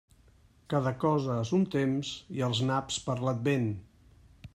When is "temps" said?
1.75-2.13